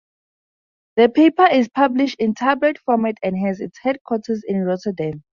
[0.95, 5.21] The paper is published in tabloid format and has its headquarters in Rotterdam.